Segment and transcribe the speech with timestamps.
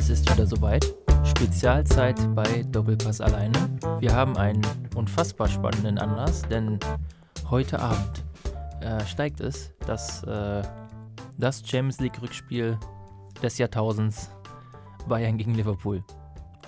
[0.00, 0.94] Es ist wieder soweit.
[1.24, 3.52] Spezialzeit bei Doppelpass alleine.
[3.98, 4.62] Wir haben einen
[4.94, 6.80] unfassbar spannenden Anlass, denn
[7.50, 8.24] heute Abend
[8.80, 10.62] äh, steigt es, dass äh,
[11.36, 12.78] das Champions League Rückspiel
[13.42, 14.30] des Jahrtausends
[15.06, 16.02] Bayern gegen Liverpool.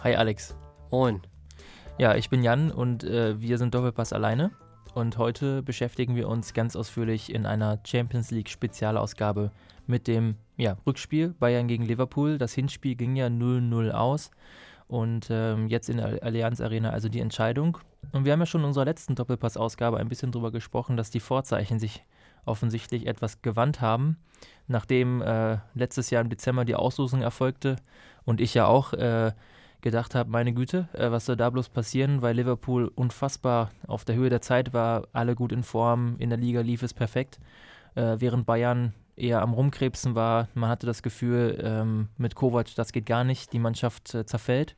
[0.04, 0.54] Hi Alex.
[0.90, 1.22] Moin.
[1.96, 4.50] Ja, ich bin Jan und äh, wir sind Doppelpass alleine.
[4.92, 9.50] Und heute beschäftigen wir uns ganz ausführlich in einer Champions League Spezialausgabe
[9.86, 12.38] mit dem ja, Rückspiel Bayern gegen Liverpool.
[12.38, 14.30] Das Hinspiel ging ja 0-0 aus
[14.88, 17.78] und ähm, jetzt in der Allianz Arena also die Entscheidung.
[18.12, 21.20] Und wir haben ja schon in unserer letzten Doppelpass-Ausgabe ein bisschen darüber gesprochen, dass die
[21.20, 22.04] Vorzeichen sich
[22.44, 24.16] offensichtlich etwas gewandt haben,
[24.66, 27.76] nachdem äh, letztes Jahr im Dezember die Auslosung erfolgte
[28.24, 29.32] und ich ja auch äh,
[29.80, 34.16] gedacht habe, meine Güte, äh, was soll da bloß passieren, weil Liverpool unfassbar auf der
[34.16, 37.38] Höhe der Zeit war, alle gut in Form, in der Liga lief es perfekt,
[37.94, 40.48] äh, während Bayern eher am Rumkrebsen war.
[40.54, 44.76] Man hatte das Gefühl, ähm, mit Kovac, das geht gar nicht, die Mannschaft äh, zerfällt.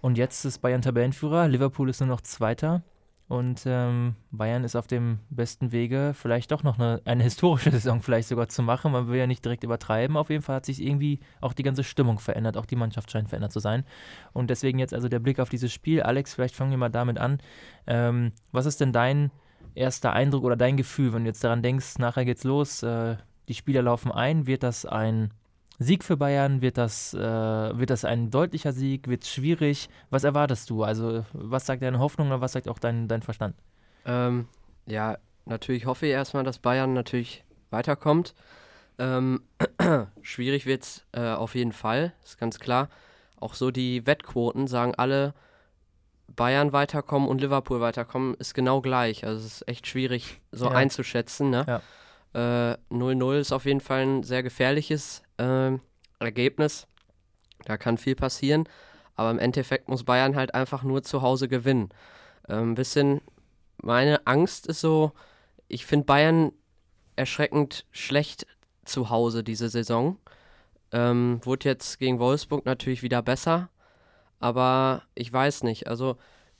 [0.00, 2.82] Und jetzt ist Bayern Tabellenführer, Liverpool ist nur noch Zweiter.
[3.28, 8.00] Und ähm, Bayern ist auf dem besten Wege, vielleicht doch noch eine, eine, historische Saison
[8.00, 8.92] vielleicht sogar zu machen.
[8.92, 10.16] Man will ja nicht direkt übertreiben.
[10.16, 12.56] Auf jeden Fall hat sich irgendwie auch die ganze Stimmung verändert.
[12.56, 13.84] Auch die Mannschaft scheint verändert zu sein.
[14.32, 16.02] Und deswegen jetzt also der Blick auf dieses Spiel.
[16.02, 17.38] Alex, vielleicht fangen wir mal damit an.
[17.86, 19.30] Ähm, was ist denn dein
[19.74, 23.16] erster Eindruck oder dein Gefühl, wenn du jetzt daran denkst, nachher geht's los, äh,
[23.48, 25.32] die Spieler laufen ein, wird das ein
[25.78, 26.60] Sieg für Bayern?
[26.60, 29.08] Wird das, äh, wird das ein deutlicher Sieg?
[29.08, 29.88] Wird es schwierig?
[30.10, 30.82] Was erwartest du?
[30.82, 33.56] Also, was sagt deine Hoffnung oder was sagt auch dein, dein Verstand?
[34.04, 34.48] Ähm,
[34.86, 38.34] ja, natürlich hoffe ich erstmal, dass Bayern natürlich weiterkommt.
[38.98, 39.42] Ähm,
[40.22, 42.88] schwierig wird es äh, auf jeden Fall, ist ganz klar.
[43.40, 45.34] Auch so die Wettquoten sagen alle,
[46.34, 49.24] Bayern weiterkommen und Liverpool weiterkommen, ist genau gleich.
[49.24, 50.72] Also es ist echt schwierig so ja.
[50.72, 51.50] einzuschätzen.
[51.50, 51.64] Ne?
[51.66, 51.82] Ja.
[52.34, 55.72] 0-0 äh, ist auf jeden Fall ein sehr gefährliches äh,
[56.18, 56.86] Ergebnis.
[57.64, 58.68] Da kann viel passieren.
[59.16, 61.88] Aber im Endeffekt muss Bayern halt einfach nur zu Hause gewinnen.
[62.44, 63.20] Ein bisschen
[63.82, 65.12] meine Angst ist so,
[65.66, 66.52] ich finde Bayern
[67.16, 68.46] erschreckend schlecht
[68.84, 70.18] zu Hause diese Saison.
[70.92, 73.70] Ähm, wurde jetzt gegen Wolfsburg natürlich wieder besser.
[74.38, 75.88] Aber ich weiß nicht.
[75.88, 76.16] Also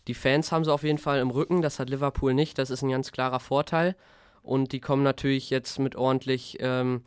[0.08, 1.62] die Fans haben sie auf jeden Fall im Rücken.
[1.62, 2.58] Das hat Liverpool nicht.
[2.58, 3.94] Das ist ein ganz klarer Vorteil
[4.42, 7.02] und die kommen natürlich jetzt mit ordentlich, ähm,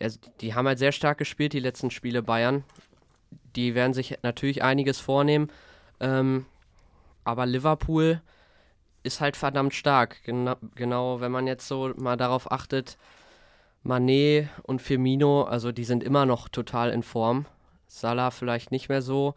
[0.00, 2.64] also die haben halt sehr stark gespielt, die letzten Spiele Bayern.
[3.56, 5.50] Die werden sich natürlich einiges vornehmen,
[6.00, 6.46] ähm,
[7.24, 8.20] aber Liverpool
[9.02, 10.22] ist halt verdammt stark.
[10.24, 12.96] Genau, genau, wenn man jetzt so mal darauf achtet,
[13.82, 17.46] Manet und Firmino, also die sind immer noch total in Form.
[17.88, 19.34] Salah vielleicht nicht mehr so.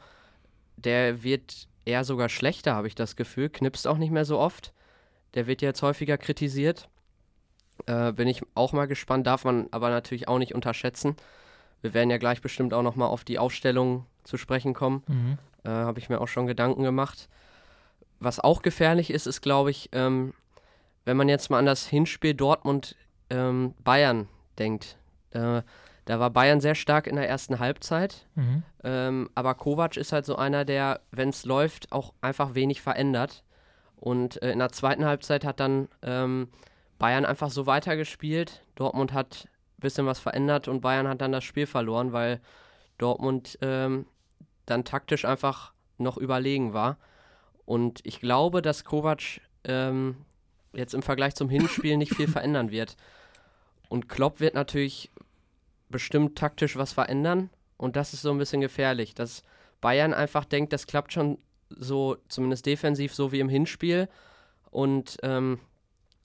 [0.78, 3.50] Der wird eher sogar schlechter, habe ich das Gefühl.
[3.50, 4.73] Knipst auch nicht mehr so oft.
[5.34, 6.89] Der wird jetzt häufiger kritisiert.
[7.85, 11.15] Äh, bin ich auch mal gespannt, darf man aber natürlich auch nicht unterschätzen.
[11.81, 15.03] Wir werden ja gleich bestimmt auch nochmal auf die Aufstellung zu sprechen kommen.
[15.07, 15.37] Mhm.
[15.63, 17.29] Äh, Habe ich mir auch schon Gedanken gemacht.
[18.19, 20.33] Was auch gefährlich ist, ist, glaube ich, ähm,
[21.03, 24.97] wenn man jetzt mal an das Hinspiel Dortmund-Bayern ähm, denkt.
[25.31, 25.61] Äh,
[26.05, 28.27] da war Bayern sehr stark in der ersten Halbzeit.
[28.35, 28.63] Mhm.
[28.83, 33.43] Ähm, aber Kovac ist halt so einer, der, wenn es läuft, auch einfach wenig verändert.
[33.97, 36.49] Und äh, in der zweiten Halbzeit hat dann ähm,
[36.97, 38.63] Bayern einfach so weitergespielt.
[38.75, 39.47] Dortmund hat
[39.78, 42.39] ein bisschen was verändert und Bayern hat dann das Spiel verloren, weil
[42.97, 44.06] Dortmund ähm,
[44.66, 46.97] dann taktisch einfach noch überlegen war.
[47.66, 50.17] Und ich glaube, dass Kovac ähm,
[50.73, 52.95] jetzt im Vergleich zum Hinspiel nicht viel verändern wird.
[53.89, 55.11] Und Klopp wird natürlich
[55.89, 57.50] bestimmt taktisch was verändern.
[57.78, 59.44] Und das ist so ein bisschen gefährlich, dass
[59.81, 61.38] Bayern einfach denkt, das klappt schon
[61.69, 64.07] so, zumindest defensiv, so wie im Hinspiel.
[64.72, 65.59] Und ähm,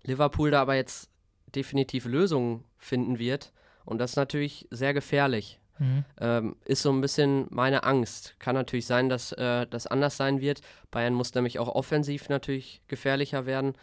[0.02, 1.10] Liverpool da aber jetzt
[1.54, 3.52] definitiv Lösungen finden wird.
[3.84, 5.58] Und das ist natürlich sehr gefährlich.
[5.78, 6.04] Mhm.
[6.20, 8.36] Ähm, ist so ein bisschen meine Angst.
[8.38, 10.60] Kann natürlich sein, dass äh, das anders sein wird.
[10.90, 13.74] Bayern muss nämlich auch offensiv natürlich gefährlicher werden,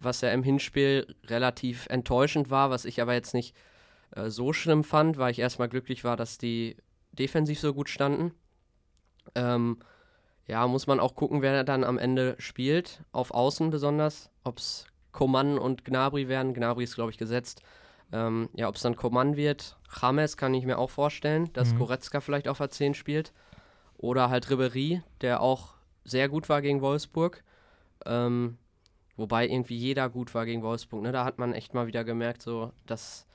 [0.00, 3.54] was ja im Hinspiel relativ enttäuschend war, was ich aber jetzt nicht
[4.16, 6.76] äh, so schlimm fand, weil ich erstmal glücklich war, dass die
[7.12, 8.32] defensiv so gut standen.
[9.34, 9.78] Ähm,
[10.46, 14.86] ja, muss man auch gucken, wer dann am Ende spielt, auf Außen besonders, ob es
[15.12, 16.54] Coman und Gnabry werden.
[16.54, 17.62] Gnabry ist, glaube ich, gesetzt.
[18.12, 21.78] Ähm, ja, ob es dann Coman wird, James kann ich mir auch vorstellen, dass mhm.
[21.78, 23.32] Goretzka vielleicht auf der 10 spielt.
[23.98, 25.74] Oder halt Ribery, der auch
[26.04, 27.42] sehr gut war gegen Wolfsburg.
[28.06, 28.56] Ähm,
[29.16, 31.02] wobei irgendwie jeder gut war gegen Wolfsburg.
[31.02, 31.12] Ne?
[31.12, 33.26] Da hat man echt mal wieder gemerkt, so, dass,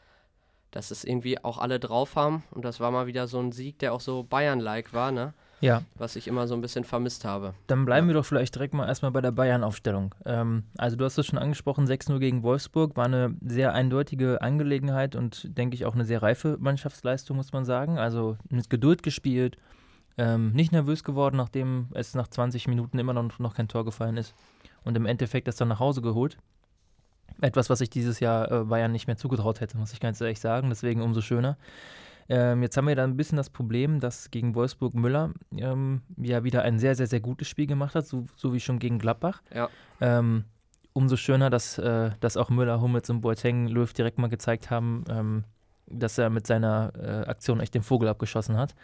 [0.71, 2.43] dass es irgendwie auch alle drauf haben.
[2.51, 5.11] Und das war mal wieder so ein Sieg, der auch so Bayern-like war.
[5.11, 5.33] Ne?
[5.63, 5.81] Ja.
[5.98, 7.54] Was ich immer so ein bisschen vermisst habe.
[7.68, 8.13] Dann bleiben ja.
[8.13, 10.13] wir doch vielleicht direkt mal erstmal bei der Bayern-Aufstellung.
[10.25, 15.15] Ähm, also du hast es schon angesprochen, 6-0 gegen Wolfsburg war eine sehr eindeutige Angelegenheit
[15.15, 17.98] und denke ich auch eine sehr reife Mannschaftsleistung, muss man sagen.
[17.98, 19.57] Also mit Geduld gespielt,
[20.18, 24.18] ähm, nicht nervös geworden, nachdem es nach 20 Minuten immer noch, noch kein Tor gefallen
[24.18, 24.36] ist.
[24.83, 26.38] Und im Endeffekt das dann nach Hause geholt.
[27.39, 30.42] Etwas, was ich dieses Jahr äh, Bayern nicht mehr zugetraut hätte, muss ich ganz ehrlich
[30.42, 30.68] sagen.
[30.68, 31.57] Deswegen umso schöner.
[32.29, 36.43] Ähm, jetzt haben wir da ein bisschen das Problem, dass gegen Wolfsburg Müller ähm, ja
[36.43, 39.41] wieder ein sehr, sehr, sehr gutes Spiel gemacht hat, so, so wie schon gegen Gladbach.
[39.53, 39.69] Ja.
[39.99, 40.45] Ähm,
[40.93, 45.03] umso schöner, dass, äh, dass auch Müller, Hummels und Boateng Löw direkt mal gezeigt haben,
[45.09, 45.43] ähm,
[45.87, 48.75] dass er mit seiner äh, Aktion echt den Vogel abgeschossen hat.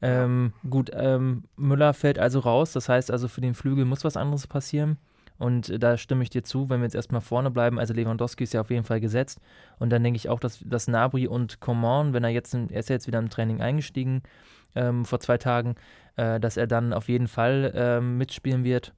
[0.00, 4.16] Ähm, gut, ähm, Müller fällt also raus, das heißt also für den Flügel muss was
[4.16, 4.98] anderes passieren.
[5.42, 7.78] Und äh, da stimme ich dir zu, wenn wir jetzt erstmal vorne bleiben.
[7.78, 9.40] Also Lewandowski ist ja auf jeden Fall gesetzt.
[9.80, 12.88] Und dann denke ich auch, dass, dass Nabri und Coman, wenn er jetzt, er ist
[12.88, 14.22] ja jetzt wieder im Training eingestiegen
[14.76, 15.74] ähm, vor zwei Tagen,
[16.16, 18.94] äh, dass er dann auf jeden Fall ähm, mitspielen wird.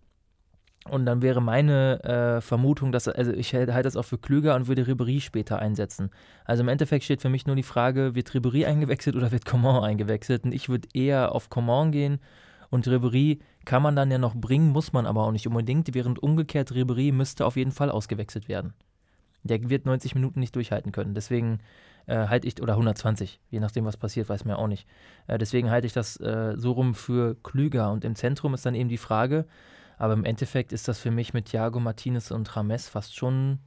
[0.90, 4.66] Und dann wäre meine äh, Vermutung, dass, also ich halte das auch für klüger und
[4.68, 6.10] würde Ribery später einsetzen.
[6.44, 9.82] Also im Endeffekt steht für mich nur die Frage, wird Ribery eingewechselt oder wird Coman
[9.82, 10.44] eingewechselt?
[10.44, 12.20] Und ich würde eher auf Coman gehen
[12.68, 16.22] und Ribery kann man dann ja noch bringen, muss man aber auch nicht unbedingt, während
[16.22, 18.74] umgekehrt Ribery müsste auf jeden Fall ausgewechselt werden.
[19.42, 21.14] Der wird 90 Minuten nicht durchhalten können.
[21.14, 21.60] Deswegen
[22.06, 24.86] äh, halte ich, oder 120, je nachdem, was passiert, weiß man ja auch nicht.
[25.26, 27.90] Äh, deswegen halte ich das äh, so rum für klüger.
[27.92, 29.46] Und im Zentrum ist dann eben die Frage,
[29.98, 33.58] aber im Endeffekt ist das für mich mit Thiago Martinez und Rames fast schon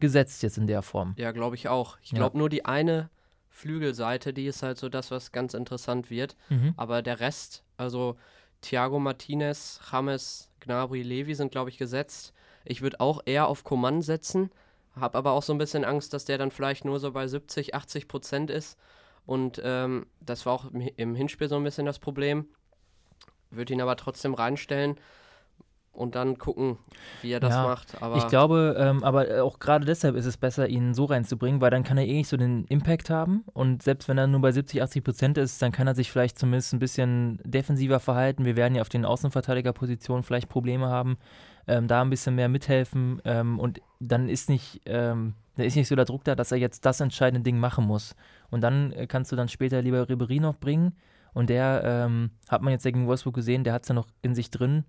[0.00, 1.14] gesetzt jetzt in der Form.
[1.16, 1.98] Ja, glaube ich auch.
[2.02, 2.38] Ich glaube, ja.
[2.38, 3.10] nur die eine
[3.48, 6.36] Flügelseite, die ist halt so das, was ganz interessant wird.
[6.50, 6.74] Mhm.
[6.76, 8.16] Aber der Rest, also
[8.62, 12.32] Thiago Martinez, James, Gnabry, Levi sind, glaube ich, gesetzt.
[12.64, 14.50] Ich würde auch eher auf Coman setzen,
[14.94, 17.74] habe aber auch so ein bisschen Angst, dass der dann vielleicht nur so bei 70,
[17.74, 18.78] 80 Prozent ist.
[19.24, 22.46] Und ähm, das war auch im Hinspiel so ein bisschen das Problem.
[23.50, 24.98] Würde ihn aber trotzdem reinstellen
[25.96, 26.76] und dann gucken,
[27.22, 28.00] wie er das ja, macht.
[28.02, 31.70] Aber ich glaube, ähm, aber auch gerade deshalb ist es besser, ihn so reinzubringen, weil
[31.70, 33.44] dann kann er eh nicht so den Impact haben.
[33.54, 36.38] Und selbst wenn er nur bei 70, 80 Prozent ist, dann kann er sich vielleicht
[36.38, 38.44] zumindest ein bisschen defensiver verhalten.
[38.44, 41.16] Wir werden ja auf den Außenverteidigerpositionen vielleicht Probleme haben,
[41.66, 43.22] ähm, da ein bisschen mehr mithelfen.
[43.24, 46.58] Ähm, und dann ist nicht, ähm, da ist nicht so der Druck da, dass er
[46.58, 48.14] jetzt das entscheidende Ding machen muss.
[48.50, 50.94] Und dann äh, kannst du dann später lieber Ribery noch bringen.
[51.32, 54.34] Und der ähm, hat man jetzt gegen Wolfsburg gesehen, der hat es ja noch in
[54.34, 54.84] sich drin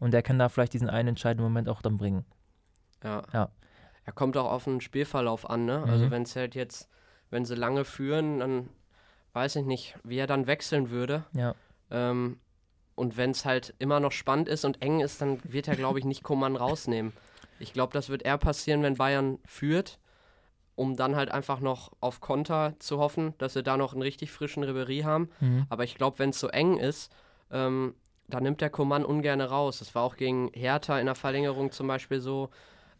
[0.00, 2.24] und der kann da vielleicht diesen einen entscheidenden Moment auch dann bringen.
[3.04, 3.22] Ja.
[3.32, 3.50] ja.
[4.04, 5.74] Er kommt auch auf den Spielverlauf an, ne?
[5.74, 5.92] Also mhm.
[5.92, 6.88] Also wenn es halt jetzt,
[7.30, 8.68] wenn sie lange führen, dann
[9.32, 11.24] weiß ich nicht, wie er dann wechseln würde.
[11.32, 11.54] Ja.
[11.90, 12.40] Ähm,
[12.94, 15.98] und wenn es halt immer noch spannend ist und eng ist, dann wird er, glaube
[15.98, 17.12] ich, nicht Koman rausnehmen.
[17.58, 19.98] Ich glaube, das wird eher passieren, wenn Bayern führt,
[20.74, 24.32] um dann halt einfach noch auf Konter zu hoffen, dass sie da noch einen richtig
[24.32, 25.30] frischen Ribery haben.
[25.40, 25.66] Mhm.
[25.68, 27.14] Aber ich glaube, wenn es so eng ist,
[27.50, 27.94] ähm,
[28.30, 29.78] da nimmt der Coman ungern raus.
[29.78, 32.50] Das war auch gegen Hertha in der Verlängerung zum Beispiel so.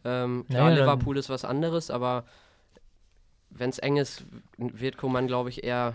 [0.04, 2.24] Ähm, klar, naja, Liverpool ist was anderes, aber
[3.50, 4.24] wenn es eng ist,
[4.56, 5.94] wird Coman, glaube ich, eher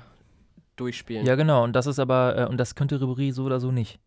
[0.76, 1.26] durchspielen.
[1.26, 1.64] Ja, genau.
[1.64, 4.00] Und das ist aber, äh, und das könnte Ribery so oder so nicht.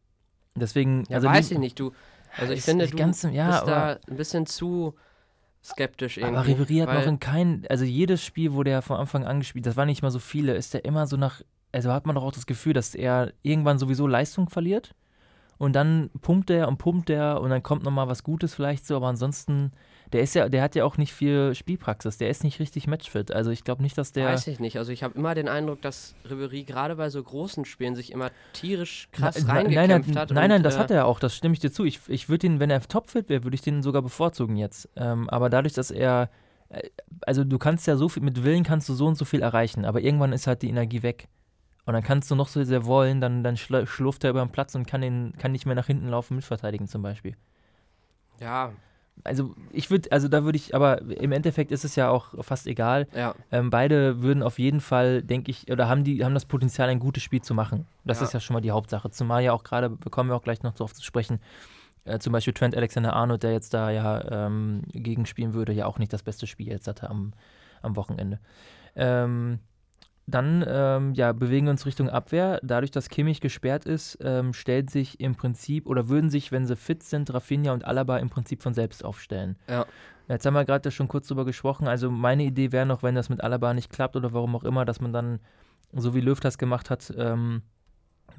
[0.54, 1.78] Deswegen, ja, also weiß ich nicht.
[1.78, 1.92] Du,
[2.36, 4.94] also ich finde, du ganz, ja, bist da ein bisschen zu
[5.64, 6.36] skeptisch irgendwie.
[6.36, 9.66] Aber Ribery hat noch in keinem, also jedes Spiel, wo der von Anfang an gespielt,
[9.66, 11.42] das waren nicht mal so viele, ist der immer so nach,
[11.72, 14.94] also hat man doch auch das Gefühl, dass er irgendwann sowieso Leistung verliert
[15.58, 18.96] und dann pumpt er und pumpt er und dann kommt nochmal was Gutes vielleicht so,
[18.96, 19.72] aber ansonsten,
[20.12, 23.32] der ist ja, der hat ja auch nicht viel Spielpraxis, der ist nicht richtig matchfit.
[23.32, 24.26] Also ich glaube nicht, dass der.
[24.26, 24.78] Weiß ich nicht.
[24.78, 28.30] Also ich habe immer den Eindruck, dass Ribery gerade bei so großen Spielen sich immer
[28.52, 30.30] tierisch krass na, reingekämpft nein, hat.
[30.30, 31.85] Nein, nein, das äh, hat er auch, das stimme ich dir zu.
[31.85, 34.88] Ich, ich würde ihn, wenn er topfit wäre, würde ich den sogar bevorzugen jetzt.
[34.97, 36.30] Ähm, aber dadurch, dass er.
[36.68, 36.88] Äh,
[37.23, 39.85] also du kannst ja so viel, mit Willen kannst du so und so viel erreichen,
[39.85, 41.28] aber irgendwann ist halt die Energie weg.
[41.88, 44.75] Und dann kannst du noch so sehr wollen, dann, dann schlurft er über den Platz
[44.75, 47.35] und kann, den, kann nicht mehr nach hinten laufen, mitverteidigen zum Beispiel.
[48.40, 48.73] Ja.
[49.25, 52.66] Also ich würde, also da würde ich, aber im Endeffekt ist es ja auch fast
[52.66, 53.07] egal.
[53.14, 53.35] Ja.
[53.50, 56.99] Ähm, beide würden auf jeden Fall, denke ich, oder haben die, haben das Potenzial, ein
[56.99, 57.87] gutes Spiel zu machen.
[58.04, 58.26] Das ja.
[58.26, 59.11] ist ja schon mal die Hauptsache.
[59.11, 61.40] Zumal ja auch gerade, bekommen wir auch gleich noch darauf zu sprechen,
[62.04, 65.99] äh, zum Beispiel Trent Alexander Arnold, der jetzt da ja ähm, gegenspielen würde, ja auch
[65.99, 67.33] nicht das beste Spiel jetzt hatte am,
[67.80, 68.40] am Wochenende.
[68.95, 69.61] Ähm,
[70.28, 72.61] dann ähm, ja, bewegen wir uns Richtung Abwehr.
[72.62, 76.76] Dadurch, dass Kimmich gesperrt ist, ähm, stellt sich im Prinzip oder würden sich, wenn sie
[76.76, 79.56] fit sind, Rafinha und Alaba im Prinzip von selbst aufstellen.
[79.68, 79.87] Ja.
[80.28, 81.88] Jetzt haben wir gerade schon kurz drüber gesprochen.
[81.88, 84.85] Also meine Idee wäre noch, wenn das mit Alaba nicht klappt oder warum auch immer,
[84.85, 85.40] dass man dann,
[85.94, 87.62] so wie Löw das gemacht hat, ähm,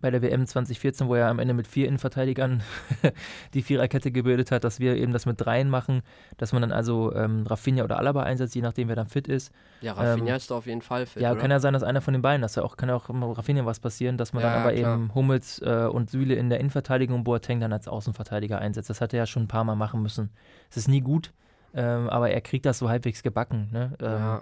[0.02, 2.62] bei der WM 2014, wo er am Ende mit vier Innenverteidigern
[3.54, 6.02] die Viererkette gebildet hat, dass wir eben das mit dreien machen,
[6.38, 9.52] dass man dann also ähm, Rafinha oder Alaba einsetzt, je nachdem, wer dann fit ist.
[9.82, 11.22] Ja, Rafinha ähm, ist auf jeden Fall fit.
[11.22, 11.42] Ja, oder?
[11.42, 13.66] kann ja sein, dass einer von den beiden, dass ja auch, kann ja auch Rafinha
[13.66, 16.60] was passieren, dass man ja, dann aber ja, eben Hummels äh, und Süle in der
[16.60, 18.90] Innenverteidigung und Boateng dann als Außenverteidiger einsetzt.
[18.90, 20.30] Das hat er ja schon ein paar Mal machen müssen.
[20.70, 21.32] Es ist nie gut,
[21.74, 23.70] Ähm, aber er kriegt das so halbwegs gebacken.
[23.72, 23.92] Ne?
[24.00, 24.42] Ähm, ja.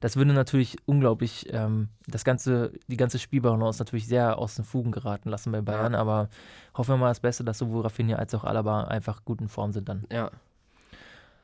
[0.00, 4.92] Das würde natürlich unglaublich ähm, das ganze, die ganze Spielbalance natürlich sehr aus den Fugen
[4.92, 5.94] geraten lassen bei Bayern.
[5.94, 5.98] Ja.
[6.00, 6.28] Aber
[6.76, 9.72] hoffen wir mal das Beste, dass sowohl Rafinha als auch Alaba einfach gut in Form
[9.72, 10.04] sind dann.
[10.12, 10.30] Ja.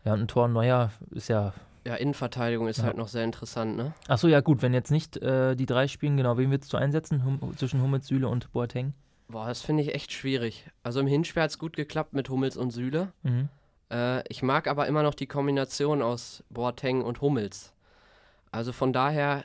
[0.04, 1.52] Ja, und ein Tor Neuer ist ja.
[1.84, 2.84] Ja, Innenverteidigung ist Ja.
[2.84, 3.92] halt noch sehr interessant, ne?
[4.06, 7.24] Achso, ja, gut, wenn jetzt nicht äh, die drei spielen, genau, wen willst du einsetzen
[7.24, 8.94] hum zwischen Hummels, Süle und Boateng?
[9.28, 10.66] Boah, das finde ich echt schwierig.
[10.82, 13.12] Also im Hinspiel hat es gut geklappt mit Hummels und Süle.
[13.22, 13.48] Mhm.
[13.90, 17.72] Äh, ich mag aber immer noch die Kombination aus Boateng und Hummels.
[18.52, 19.44] Also von daher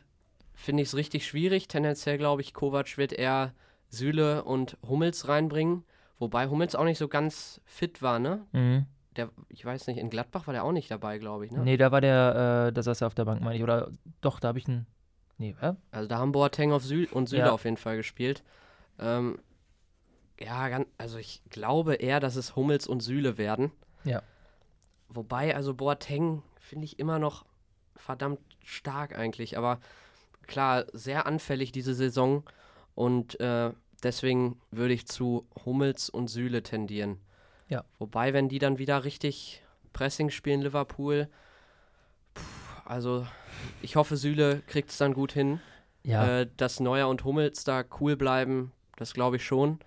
[0.54, 1.68] finde ich es richtig schwierig.
[1.68, 3.54] Tendenziell glaube ich, Kovac wird eher
[3.90, 5.84] Süle und Hummels reinbringen.
[6.20, 8.46] Wobei Hummels auch nicht so ganz fit war, ne?
[8.52, 8.86] Mhm.
[9.16, 11.64] Der, ich weiß nicht, in Gladbach war der auch nicht dabei, glaube ich, ne?
[11.64, 13.64] Nee, da war der, äh, da saß er auf der Bank, meine ich.
[13.64, 14.86] Oder doch, da habe ich einen.
[15.38, 15.74] Nee, hä?
[15.92, 17.52] Also da haben Boateng auf Süle und Süle Ja.
[17.52, 18.44] auf jeden Fall gespielt.
[19.00, 19.40] Ähm,
[20.40, 23.72] ja, ganz, also ich glaube eher, dass es Hummels und Süle werden.
[24.04, 24.22] Ja.
[25.10, 27.46] Wobei, also Boateng finde ich immer noch
[27.98, 29.58] verdammt stark eigentlich.
[29.58, 29.80] Aber
[30.46, 32.44] klar, sehr anfällig diese Saison.
[32.96, 33.72] Und äh,
[34.04, 37.20] deswegen würde ich zu Hummels und Süle tendieren.
[37.70, 37.84] Ja.
[38.00, 39.63] Wobei, wenn die dann wieder richtig
[39.94, 41.27] Pressing spielen, Liverpool,
[42.34, 42.42] puh,
[42.86, 43.27] also
[43.82, 45.60] ich hoffe, Süle kriegt es dann gut hin.
[46.04, 46.42] Ja.
[46.42, 49.80] Äh, dass Neuer und Hummels da cool bleiben, das glaube ich schon.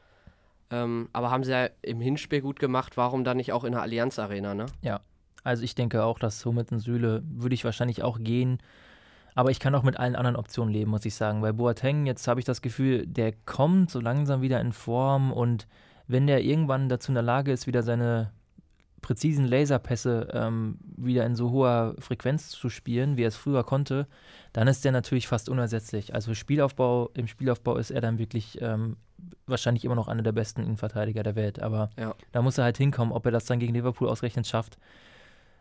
[0.71, 3.83] Ähm, aber haben sie ja im Hinspiel gut gemacht, warum dann nicht auch in der
[3.83, 4.67] Allianz Arena, ne?
[5.45, 8.59] Also ich denke auch, dass Hummels und Süle würde ich wahrscheinlich auch gehen.
[9.35, 11.41] Aber ich kann auch mit allen anderen Optionen leben, muss ich sagen.
[11.41, 15.67] Bei Boateng, jetzt habe ich das Gefühl, der kommt so langsam wieder in Form und
[16.09, 18.33] wenn der irgendwann dazu in der Lage ist, wieder seine
[19.01, 24.07] präzisen Laserpässe ähm, wieder in so hoher Frequenz zu spielen, wie er es früher konnte,
[24.53, 26.13] dann ist der natürlich fast unersetzlich.
[26.15, 28.97] Also Spielaufbau, im Spielaufbau ist er dann wirklich ähm,
[29.47, 31.63] wahrscheinlich immer noch einer der besten Innenverteidiger der Welt.
[31.63, 32.15] Aber Ja.
[32.33, 33.13] da muss er halt hinkommen.
[33.13, 34.77] Ob er das dann gegen Liverpool ausgerechnet schafft,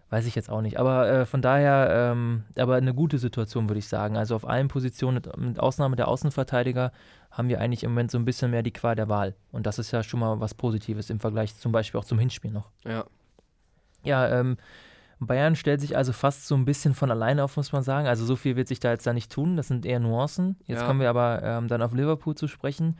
[0.10, 0.80] weiß ich jetzt auch nicht.
[0.80, 4.18] Aber äh, von daher, ähm, aber eine gute Situation, würde ich sagen.
[4.18, 6.92] Also auf allen Positionen, mit, Ausnahme der Außenverteidiger,
[7.32, 9.36] haben wir eigentlich im Moment so ein bisschen mehr die Qual der Wahl.
[9.51, 12.51] Und das ist ja schon mal was Positives im Vergleich zum Beispiel auch zum Hinspiel
[12.51, 12.70] noch.
[12.86, 13.06] Ja.
[14.04, 14.58] Ja, ähm,
[15.20, 18.08] Bayern stellt sich also fast so ein bisschen von alleine auf, muss man sagen.
[18.08, 19.58] Also so viel wird sich da jetzt da nicht tun.
[19.58, 20.56] Das sind eher Nuancen.
[20.66, 20.88] Jetzt Ja.
[20.88, 22.98] kommen wir aber ähm, dann auf Liverpool zu sprechen.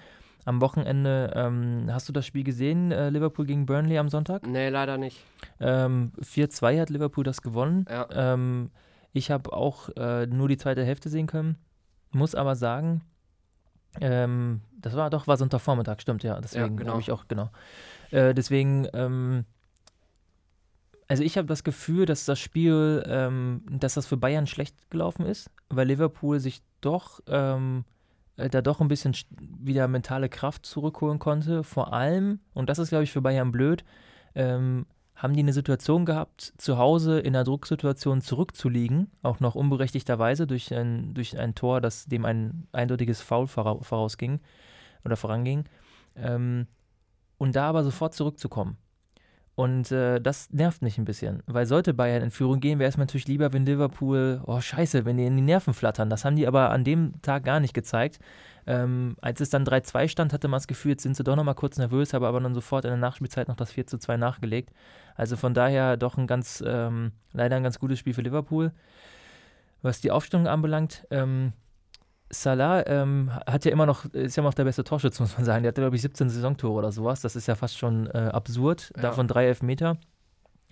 [0.50, 4.48] Am Wochenende, ähm, hast du das Spiel gesehen, äh, Liverpool gegen Burnley am Sonntag?
[4.48, 5.24] Nee, leider nicht.
[5.60, 7.86] Ähm, 4-2 hat Liverpool das gewonnen.
[7.88, 8.08] Ja.
[8.12, 8.72] Ähm,
[9.12, 11.60] ich habe auch äh, nur die zweite Hälfte sehen können.
[12.10, 13.04] Muss aber sagen,
[14.02, 16.42] ähm, das war doch, war Sonntagvormittag, stimmt, ja.
[16.42, 16.94] Deswegen genau.
[16.94, 17.52] habe ich auch, genau.
[18.10, 19.46] Äh, deswegen, ähm,
[21.08, 25.28] also ich habe das Gefühl, dass das Spiel, ähm, dass das für Bayern schlecht gelaufen
[25.28, 27.86] ist, weil Liverpool sich doch ähm,
[28.40, 31.64] äh, da doch ein bisschen sch- wieder mentale Kraft zurückholen konnte.
[31.64, 33.84] Vor allem, und das ist, glaube ich, für Bayern blöd,
[34.36, 40.48] ähm, haben die eine Situation gehabt, zu Hause in einer Drucksituation zurückzuliegen, auch noch unberechtigterweise
[40.48, 44.40] durch ein, durch ein Tor, das dem ein eindeutiges Foul vora- vorausging
[45.04, 45.66] oder voranging.
[46.16, 46.68] Ähm,
[47.38, 48.78] und da aber sofort zurückzukommen.
[49.60, 52.96] Und äh, das nervt mich ein bisschen, weil sollte Bayern in Führung gehen, wäre es
[52.96, 56.10] mir natürlich lieber, wenn Liverpool, oh scheiße, wenn die in die Nerven flattern.
[56.10, 58.20] Das haben die aber an dem Tag gar nicht gezeigt.
[58.68, 61.56] Ähm, als es dann 3-2 stand, hatte man das Gefühl, jetzt sind sie doch nochmal
[61.56, 64.72] kurz nervös, aber, aber dann sofort in der Nachspielzeit noch das 4-2 nachgelegt.
[65.16, 68.72] Also von daher doch ein ganz, ähm, leider ein ganz gutes Spiel für Liverpool.
[69.82, 71.52] Was die Aufstellung anbelangt, ähm,
[72.32, 75.46] Salah ähm, hat ja immer noch, ist ja immer noch der beste Torschütze, muss man
[75.46, 75.64] sagen.
[75.64, 77.22] Der hat, glaube ich, 17 Saisontore oder sowas.
[77.22, 78.92] Das ist ja fast schon äh, absurd.
[78.96, 79.04] Ja.
[79.04, 79.98] Davon drei Elfmeter.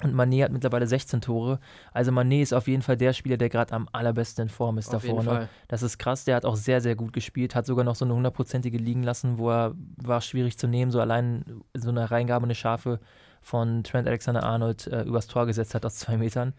[0.04, 1.60] Und Mané hat mittlerweile 16 Tore.
[1.92, 4.94] Also Mané ist auf jeden Fall der Spieler, der gerade am allerbesten in Form ist
[4.94, 5.50] Auf da vorne.
[5.68, 6.24] Das ist krass.
[6.24, 7.56] Der hat auch sehr, sehr gut gespielt.
[7.56, 10.92] Hat sogar noch so eine hundertprozentige liegen lassen, wo er war schwierig zu nehmen.
[10.92, 13.00] So allein so eine Reingabe, eine Scharfe
[13.42, 16.54] von Trent Alexander-Arnold äh, übers Tor gesetzt hat aus zwei Metern.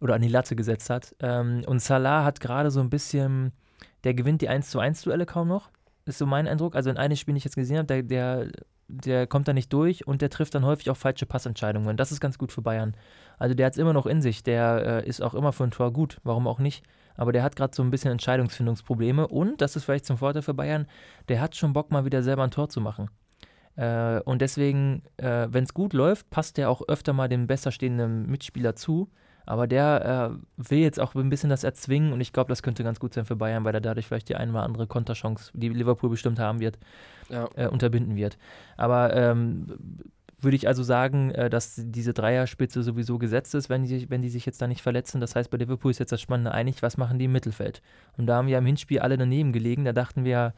[0.00, 1.16] Oder an die Latte gesetzt hat.
[1.20, 3.52] Ähm, und Salah hat gerade so ein bisschen,
[4.06, 5.68] der gewinnt die 1 zu 1 Duelle kaum noch.
[6.04, 6.76] Ist so mein Eindruck.
[6.76, 8.52] Also in einem Spiel, den ich jetzt gesehen habe, der, der,
[8.86, 11.96] der kommt da nicht durch und der trifft dann häufig auch falsche Passentscheidungen.
[11.96, 12.96] Das ist ganz gut für Bayern.
[13.36, 14.44] Also der hat es immer noch in sich.
[14.44, 16.20] Der äh, ist auch immer für ein Tor gut.
[16.22, 16.84] Warum auch nicht?
[17.16, 20.54] Aber der hat gerade so ein bisschen Entscheidungsfindungsprobleme und, das ist vielleicht zum Vorteil für
[20.54, 20.86] Bayern,
[21.28, 23.10] der hat schon Bock, mal wieder selber ein Tor zu machen.
[23.74, 27.72] Äh, und deswegen, äh, wenn es gut läuft, passt der auch öfter mal dem besser
[27.72, 29.10] stehenden Mitspieler zu.
[29.46, 32.82] Aber der äh, will jetzt auch ein bisschen das erzwingen und ich glaube, das könnte
[32.84, 35.68] ganz gut sein für Bayern, weil er dadurch vielleicht die eine oder andere Konterchance, die
[35.68, 36.78] Liverpool bestimmt haben wird,
[37.28, 37.48] Ja.
[37.54, 38.38] äh, unterbinden wird.
[38.76, 39.78] Aber ähm,
[40.38, 44.20] würde ich also sagen, äh, dass diese Dreierspitze sowieso gesetzt ist, wenn die, sich- wenn
[44.20, 45.20] die sich jetzt da nicht verletzen.
[45.20, 47.80] Das heißt, bei Liverpool ist jetzt das Spannende eigentlich, was machen die im Mittelfeld?
[48.18, 49.84] Und da haben wir im Hinspiel alle daneben gelegen.
[49.84, 50.52] Da dachten wir,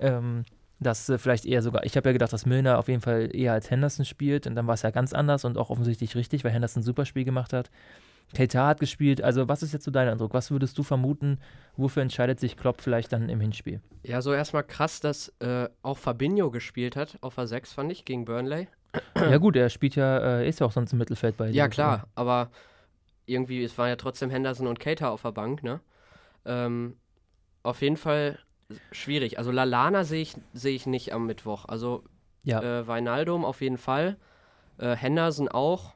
[0.00, 0.44] ähm,
[0.80, 3.52] dass äh, vielleicht eher sogar, ich habe ja gedacht, dass Milner auf jeden Fall eher
[3.52, 6.52] als Henderson spielt und dann war es ja ganz anders und auch offensichtlich richtig, weil
[6.52, 7.70] Henderson ein super Spiel gemacht hat.
[8.34, 9.22] Keita hat gespielt.
[9.22, 10.34] Also, was ist jetzt so dein Eindruck?
[10.34, 11.38] Was würdest du vermuten?
[11.76, 13.80] Wofür entscheidet sich Klopp vielleicht dann im Hinspiel?
[14.02, 18.04] Ja, so erstmal krass, dass äh, auch Fabinho gespielt hat auf der 6, fand ich,
[18.04, 18.68] gegen Burnley.
[19.16, 22.08] Ja, gut, er spielt ja, äh, ist ja auch sonst im Mittelfeld bei Ja, klar,
[22.14, 22.50] aber
[23.26, 25.80] irgendwie, es waren ja trotzdem Henderson und Keita auf der Bank, ne?
[26.44, 26.96] Ähm,
[27.62, 28.38] auf jeden Fall
[28.92, 29.38] schwierig.
[29.38, 31.64] Also Lalana sehe ich, seh ich nicht am Mittwoch.
[31.66, 32.04] Also
[32.42, 32.62] Ja.
[32.62, 34.16] äh, Wijnaldum auf jeden Fall.
[34.78, 35.94] Äh, Henderson auch.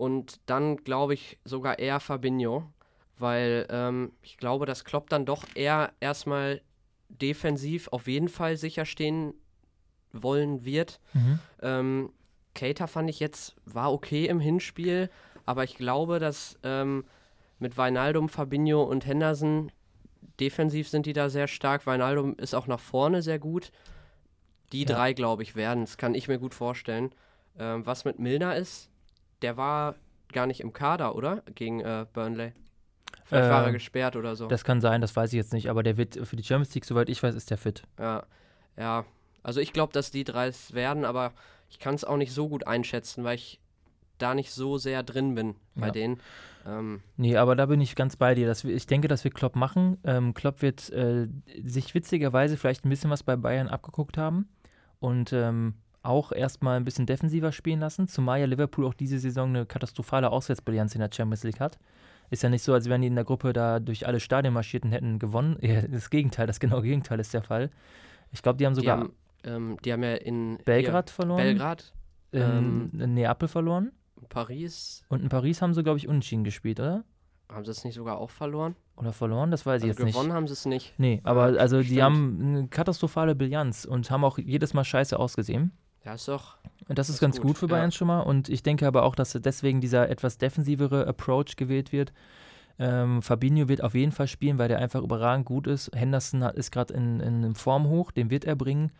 [0.00, 2.72] Und dann glaube ich sogar eher Fabinho,
[3.18, 6.62] weil ähm, ich glaube, dass Klopp dann doch eher erstmal
[7.10, 9.34] defensiv auf jeden Fall sicher stehen
[10.14, 11.00] wollen wird.
[11.12, 11.38] Mhm.
[11.60, 12.12] Ähm,
[12.54, 15.10] Keita fand ich jetzt, war okay im Hinspiel,
[15.44, 17.04] aber ich glaube, dass ähm,
[17.58, 19.70] mit Wijnaldum, Fabinho und Henderson
[20.40, 21.86] defensiv sind die da sehr stark.
[21.86, 23.70] Wijnaldum ist auch nach vorne sehr gut.
[24.72, 24.94] Die Ja.
[24.96, 25.84] drei, glaube ich, werden.
[25.84, 27.12] Das kann ich mir gut vorstellen.
[27.58, 28.88] Ähm, was mit Milner ist,
[29.42, 29.94] der war
[30.32, 31.42] gar nicht im Kader, oder?
[31.54, 32.52] Gegen äh, Burnley.
[33.24, 34.46] Vielleicht war er Ähm, gesperrt oder so.
[34.48, 36.84] Das kann sein, das weiß ich jetzt nicht, aber der wird für die Champions League,
[36.84, 37.82] soweit ich weiß, ist der fit.
[37.98, 38.24] Ja,
[38.76, 39.04] ja.
[39.42, 41.32] Also ich glaube, dass die drei es werden, aber
[41.70, 43.60] ich kann es auch nicht so gut einschätzen, weil ich
[44.18, 45.92] da nicht so sehr drin bin bei Ja.
[45.92, 46.20] denen.
[46.66, 48.46] Ähm, Nee, aber da bin ich ganz bei dir.
[48.46, 49.96] Das, ich denke, dass wir Klopp machen.
[50.04, 51.28] Ähm, Klopp wird äh,
[51.64, 54.48] sich witzigerweise vielleicht ein bisschen was bei Bayern abgeguckt haben
[54.98, 59.50] und ähm, auch erstmal ein bisschen defensiver spielen lassen, zumal ja Liverpool auch diese Saison
[59.50, 61.78] eine katastrophale Auswärtsbilanz in der Champions League hat.
[62.30, 64.84] Ist ja nicht so, als wären die in der Gruppe da durch alle Stadien marschiert
[64.84, 65.58] und hätten gewonnen.
[65.90, 67.70] Das Gegenteil, das genaue Gegenteil ist der Fall.
[68.30, 69.12] Ich glaube, die haben die, sogar haben,
[69.44, 71.92] ähm, die haben ja in Belgrad verloren, Belgrad,
[72.32, 73.90] ähm, in Neapel verloren
[74.28, 77.04] Paris, und in Paris haben sie, glaube ich, unentschieden gespielt, oder?
[77.50, 78.76] haben sie es nicht sogar auch verloren?
[78.96, 80.36] Oder verloren, das weiß ich Also jetzt gewonnen nicht.
[80.36, 80.94] haben sie es nicht.
[80.98, 82.02] Nee, aber also die stimmt.
[82.02, 85.72] haben eine katastrophale Bilanz und haben auch jedes Mal scheiße ausgesehen.
[86.04, 86.56] Ja, ist doch.
[86.88, 87.76] Und das ist ist ganz gut, gut für ja.
[87.76, 88.20] Bayern schon mal.
[88.20, 92.12] Und ich denke aber auch, dass deswegen dieser etwas defensivere Approach gewählt wird.
[92.78, 95.90] Ähm, Fabinho wird auf jeden Fall spielen, weil der einfach überragend gut ist.
[95.94, 98.90] Henderson hat, ist gerade in, in einem Formhoch, den wird er bringen.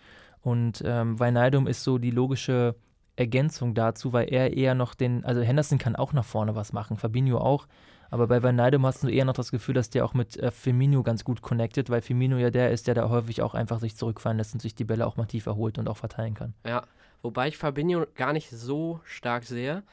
[0.43, 2.75] Und ähm, Wijnaldum ist so die logische
[3.17, 6.97] Ergänzung dazu, weil er eher noch den, also Henderson kann auch nach vorne was machen,
[6.97, 7.67] Fabinho auch.
[8.11, 11.03] Aber bei Wijnaldum hast du eher noch das Gefühl, dass der auch mit äh, Firmino
[11.03, 14.39] ganz gut connected, weil Firmino ja der ist, der da häufig auch einfach sich zurückfallen
[14.39, 16.55] lässt und sich die Bälle auch mal tief erholt und auch verteilen kann.
[16.67, 16.83] Ja,
[17.23, 19.85] wobei ich Fabinho gar nicht so stark sehe,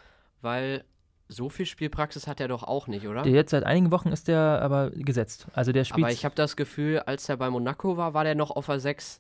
[0.42, 0.84] weil
[1.30, 3.24] so viel Spielpraxis hat er doch auch nicht, oder?
[3.24, 5.48] Der jetzt seit einigen Wochen ist der aber gesetzt.
[5.54, 6.06] Also der spielt.
[6.06, 8.80] Aber ich habe das Gefühl, als er bei Monaco war, war der noch auf der
[8.80, 9.20] 6,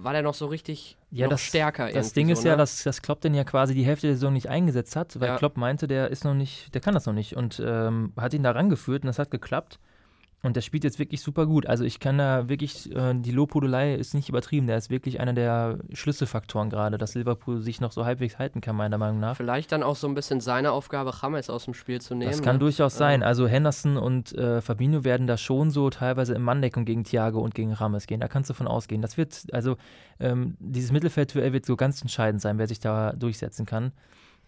[0.00, 1.90] war der noch so richtig Ja, noch das- stärker.
[1.90, 2.58] das Ding so, ist ja, ne?
[2.58, 5.36] dass, dass Klopp den ja quasi die Hälfte der Saison nicht eingesetzt hat, weil Ja.
[5.36, 8.42] Klopp meinte, der ist noch nicht, der kann das noch nicht und ähm, hat ihn
[8.42, 9.78] da rangeführt und das hat geklappt.
[10.40, 11.66] Und der spielt jetzt wirklich super gut.
[11.66, 14.68] Also ich kann da wirklich, äh, die Lobhudelei ist nicht übertrieben.
[14.68, 18.76] Der ist wirklich einer der Schlüsselfaktoren gerade, dass Liverpool sich noch so halbwegs halten kann,
[18.76, 19.36] meiner Meinung nach.
[19.36, 22.30] Vielleicht dann auch so ein bisschen seine Aufgabe, James aus dem Spiel zu nehmen.
[22.30, 22.60] Das kann ne?
[22.60, 23.22] durchaus sein.
[23.22, 23.26] Ähm.
[23.26, 27.56] Also Henderson und äh, Fabinho werden da schon so teilweise in Manndeckung gegen Thiago und
[27.56, 28.20] gegen Rames gehen.
[28.20, 29.02] Da kannst du von ausgehen.
[29.02, 29.76] Das wird, also
[30.20, 33.90] ähm, dieses Mittelfeldduell wird so ganz entscheidend sein, wer sich da durchsetzen kann.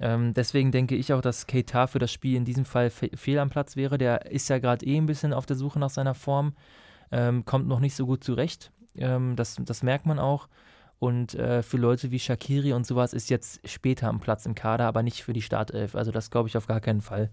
[0.00, 3.38] Ähm, deswegen denke ich auch, dass Keita für das Spiel in diesem Fall fe fehl
[3.38, 3.98] am Platz wäre.
[3.98, 6.54] Der ist ja gerade eh ein bisschen auf der Suche nach seiner Form,
[7.12, 8.72] ähm, kommt noch nicht so gut zurecht.
[8.96, 10.48] Ähm, das, das merkt man auch.
[10.98, 14.86] Und äh, für Leute wie Shakiri und sowas ist jetzt später am Platz im Kader,
[14.86, 15.94] aber nicht für die Startelf.
[15.94, 17.30] Also das glaube ich auf gar keinen Fall.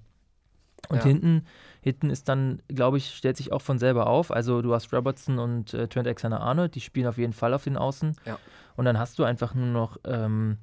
[0.89, 1.03] Und Ja.
[1.03, 1.45] hinten,
[1.82, 4.32] hinten ist dann, glaube ich, stellt sich auch von selber auf.
[4.32, 7.77] Also du hast Robertson und äh, Trent Alexander-Arnold, die spielen auf jeden Fall auf den
[7.77, 8.15] Außen.
[8.25, 8.39] Ja.
[8.77, 10.58] Und dann hast du einfach nur noch, ähm,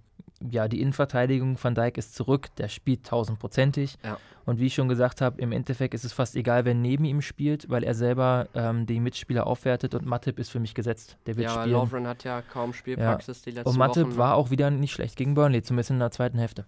[0.50, 1.56] ja, die Innenverteidigung.
[1.62, 3.96] Van Dijk ist zurück, der spielt tausendprozentig.
[4.04, 4.18] Ja.
[4.44, 7.22] Und wie ich schon gesagt habe, im Endeffekt ist es fast egal, wer neben ihm
[7.22, 11.16] spielt, weil er selber ähm, die Mitspieler aufwertet und Matip ist für mich gesetzt.
[11.26, 11.72] Der wird Ja, spielen.
[11.72, 14.16] Lovren hat ja kaum Spielpraxis die letzten Und Matip Wochen.
[14.18, 16.66] war auch wieder nicht schlecht gegen Burnley, zumindest in der zweiten Hälfte.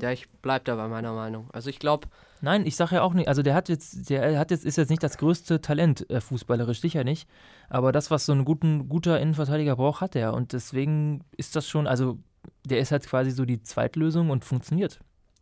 [0.00, 1.48] Ja, ich bleib da bei meiner Meinung.
[1.52, 2.08] Also ich glaube,
[2.42, 4.90] Nein, ich sage ja auch nicht, also der hat jetzt, der hat jetzt, ist jetzt
[4.90, 7.26] nicht das größte Talent äh, fußballerisch, sicher nicht.
[7.70, 10.34] Aber das, was so ein guten, guter Innenverteidiger braucht, hat er.
[10.34, 12.18] Und deswegen ist das schon, also
[12.66, 14.98] der ist halt quasi so die Zweitlösung und funktioniert.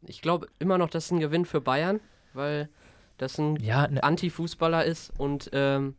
[0.06, 2.00] ich glaube immer noch, das ist ein Gewinn für Bayern,
[2.34, 2.68] weil
[3.18, 5.94] das ein Ja, ne, Anti-Fußballer ist und ähm,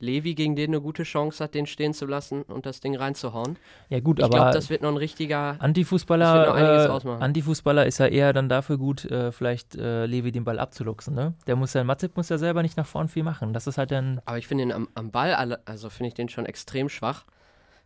[0.00, 3.56] Levi gegen den eine gute Chance hat, den stehen zu lassen und das Ding reinzuhauen.
[3.88, 5.56] ja gut, Ich glaube, aber das wird noch ein richtiger.
[5.58, 7.08] Antifußballer, äh.
[7.24, 11.34] Antifußballer ist ja eher dann dafür gut, äh, vielleicht äh, Levi den Ball abzuluxen, ne?
[11.48, 13.52] Der muss ja, Matip muss ja selber nicht nach vorn viel machen.
[13.52, 16.28] Das ist halt dann, Aber ich finde ihn am, am Ball, also finde ich den
[16.28, 17.24] schon extrem schwach.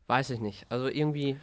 [0.07, 0.67] Weiß ich nicht.
[0.69, 1.37] Also irgendwie.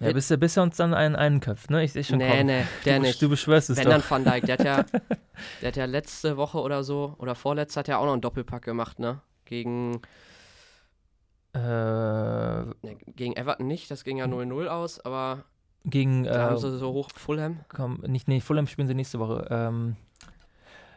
[0.00, 1.82] Ja, bis er, bis er uns dann einen, einen köpft, ne?
[1.84, 2.46] Ich sehe schon nee, kommen.
[2.46, 3.20] nee, der du, nicht.
[3.22, 3.92] Du beschwörst es Wenn doch.
[3.92, 4.84] dann Van Dijk, der hat ja,
[5.62, 8.62] der hat ja letzte Woche oder so, oder vorletzte hat ja auch noch einen Doppelpack
[8.62, 9.20] gemacht, ne?
[9.44, 10.00] Gegen,
[11.52, 12.74] Äh, ne,
[13.16, 15.44] gegen Everton nicht, das ging ja 0-0 aus, aber
[15.84, 17.60] gegen, da haben äh, sie so hoch Fulham.
[17.68, 19.46] komm, nicht, nee, Fulham spielen sie nächste Woche.
[19.50, 19.96] Ähm,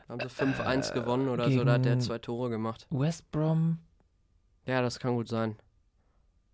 [0.09, 2.85] Haben sie 5-1 äh, gewonnen oder so, da hat der zwei Tore gemacht.
[2.91, 3.79] West Brom?
[4.65, 5.55] Ja, das kann gut sein.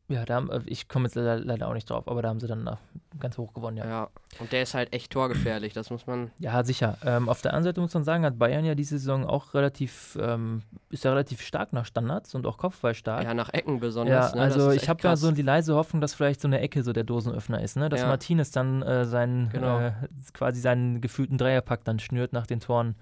[0.09, 2.47] Ja, da haben, äh, ich komme jetzt leider, auch nicht drauf, aber da haben sie
[2.47, 2.77] dann
[3.19, 3.85] ganz hoch gewonnen, ja.
[3.85, 6.31] Ja, und der ist halt echt torgefährlich, das muss man.
[6.39, 6.97] Ja, sicher.
[7.05, 10.17] Ähm, auf der anderen Seite muss man sagen, hat Bayern ja diese Saison auch relativ,
[10.19, 13.23] ähm, ist ja relativ stark nach Standards und auch Kopfball stark.
[13.23, 14.31] Ja, nach Ecken besonders.
[14.31, 14.41] Ja, ne?
[14.41, 17.03] also ich habe ja so die leise Hoffnung, dass vielleicht so eine Ecke so der
[17.03, 17.87] Dosenöffner ist, ne?
[17.89, 18.07] Dass ja.
[18.07, 19.79] Martinez dann äh, seinen, genau.
[19.79, 19.93] äh,
[20.33, 22.95] quasi seinen gefühlten Dreierpack dann schnürt nach den Toren.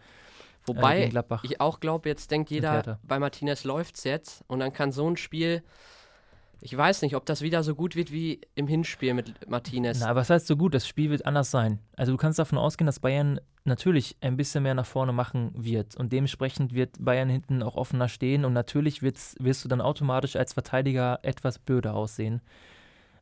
[0.67, 4.59] Äh, Wobei äh, ich auch glaube, jetzt denkt jeder, bei Martinez läuft es jetzt und
[4.59, 5.63] dann kann so ein Spiel
[6.61, 9.99] ich weiß nicht, ob das wieder so gut wird wie im Hinspiel mit Martinez.
[9.99, 10.73] Na, was heißt so gut?
[10.73, 11.79] Das Spiel wird anders sein.
[11.95, 15.95] Also du kannst davon ausgehen, dass Bayern natürlich ein bisschen mehr nach vorne machen wird
[15.97, 20.53] und dementsprechend wird Bayern hinten auch offener stehen und natürlich wirst du dann automatisch als
[20.53, 22.41] Verteidiger etwas blöder aussehen.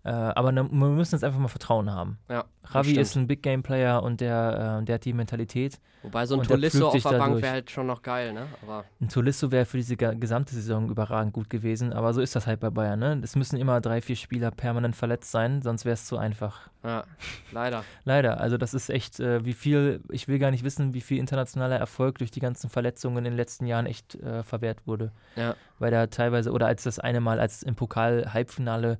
[0.05, 2.19] Äh, aber ne, wir müssen jetzt einfach mal Vertrauen haben.
[2.29, 5.79] Ja, Ravi ist ein Big Game Player und der, äh, der hat die Mentalität.
[6.03, 8.45] Wobei so ein Tolisso auf der Bank wäre halt schon noch geil, ne?
[8.61, 12.45] Aber ein Tolisso wäre für diese gesamte Saison überragend gut gewesen, aber so ist das
[12.45, 13.19] halt bei Bayern, ne?
[13.23, 16.69] Es müssen immer drei, vier Spieler permanent verletzt sein, sonst wäre es zu einfach.
[16.83, 17.05] Ja,
[17.51, 17.83] leider.
[18.03, 18.39] leider.
[18.39, 21.77] Also das ist echt, äh, wie viel, ich will gar nicht wissen, wie viel internationaler
[21.77, 25.11] Erfolg durch die ganzen Verletzungen in den letzten Jahren echt äh, verwehrt wurde.
[25.35, 25.55] Ja.
[25.79, 28.99] Weil da teilweise, oder als das eine Mal, als im Pokal-Halbfinale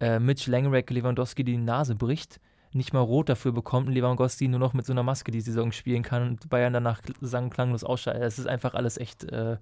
[0.00, 2.40] äh, Mitch Langerack Lewandowski die Nase bricht,
[2.72, 5.72] nicht mal rot dafür bekommt und Lewandowski nur noch mit so einer Maske die Saison
[5.72, 8.22] spielen kann und Bayern danach sang klanglos ausschaltet.
[8.22, 9.56] Es ist einfach alles echt äh,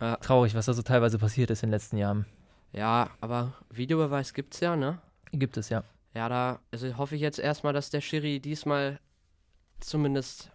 [0.00, 0.16] ja.
[0.16, 2.26] traurig, was da so teilweise passiert ist in den letzten Jahren.
[2.72, 4.98] Ja, aber Videobeweis gibt es ja, ne?
[5.32, 5.84] Gibt es, ja.
[6.14, 8.98] Ja, da also hoffe ich jetzt erstmal, dass der Schiri diesmal
[9.80, 10.50] zumindest,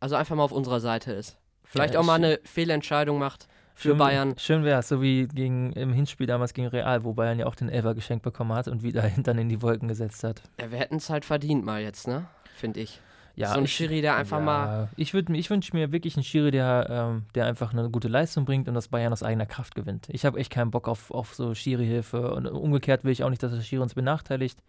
[0.00, 1.36] also einfach mal auf unserer Seite ist.
[1.62, 4.34] Vielleicht ja, auch mal eine Fehlentscheidung macht für schön, Bayern.
[4.38, 7.56] Schön wäre es, so wie gegen, im Hinspiel damals gegen Real, wo Bayern ja auch
[7.56, 10.42] den Elfer geschenkt bekommen hat und wieder hintern in die Wolken gesetzt hat.
[10.60, 12.26] Ja, wir hätten es halt verdient mal jetzt, ne?
[12.54, 13.00] Finde ich.
[13.36, 14.88] Ja, so ein ich, Schiri, der einfach ja, mal.
[14.96, 18.68] Ich, ich wünsche mir wirklich einen Schiri, der, ähm, der einfach eine gute Leistung bringt
[18.68, 20.06] und das Bayern aus eigener Kraft gewinnt.
[20.08, 23.42] Ich habe echt keinen Bock auf, auf so Schiri-Hilfe und umgekehrt will ich auch nicht,
[23.42, 24.60] dass der Schiri uns benachteiligt.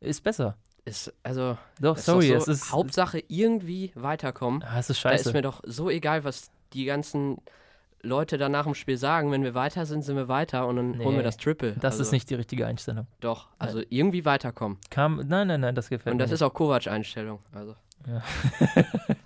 [0.00, 0.56] Ist besser.
[0.86, 2.72] Ist, also, doch, sorry, doch so es ist.
[2.72, 4.62] Hauptsache irgendwie weiterkommen.
[4.62, 5.24] Ah, es ist scheiße.
[5.24, 7.38] Da ist mir doch so egal, was die ganzen
[8.02, 10.90] Leute dann nach dem Spiel sagen, wenn wir weiter sind, sind wir weiter und dann
[10.92, 11.72] nee, holen wir das Triple.
[11.74, 13.06] Das also, ist nicht die richtige Einstellung.
[13.20, 13.86] Doch, also nein.
[13.90, 14.78] irgendwie weiterkommen.
[14.90, 16.12] Kam, nein, nein, nein, das gefällt mir.
[16.12, 17.38] Und das ist auch Kovac-Einstellung.
[17.52, 17.76] Also.
[18.06, 18.22] Ja.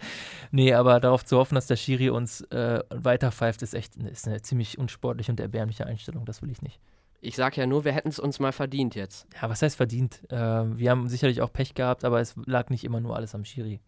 [0.50, 4.42] nee, aber darauf zu hoffen, dass der Schiri uns äh, weiterpfeift, ist echt ist eine
[4.42, 6.26] ziemlich unsportliche und erbärmliche Einstellung.
[6.26, 6.78] Das will ich nicht.
[7.22, 9.26] Ich sag ja nur, wir hätten es uns mal verdient jetzt.
[9.40, 10.20] Ja, was heißt verdient?
[10.30, 13.46] Äh, wir haben sicherlich auch Pech gehabt, aber es lag nicht immer nur alles am
[13.46, 13.80] Schiri.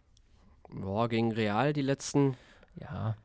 [0.71, 2.35] Boah, gegen Real die letzten
[2.79, 3.15] ja.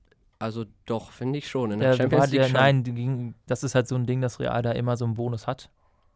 [0.44, 1.70] Also doch, finde ich schon.
[1.70, 4.60] In der, der Champions League der, Nein, das ist halt so ein Ding, dass Real
[4.60, 5.70] da immer so einen Bonus hat.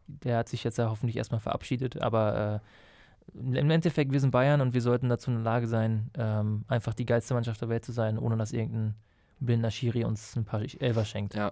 [0.07, 2.61] Der hat sich jetzt ja hoffentlich erstmal verabschiedet, aber
[3.35, 6.67] äh, im Endeffekt, wir sind Bayern und wir sollten dazu in der Lage sein, ähm,
[6.69, 8.97] einfach die geilste Mannschaft der Welt zu sein, ohne dass irgendein
[9.41, 11.35] blinder Schiri uns ein paar Elfer schenkt.
[11.35, 11.51] Ja.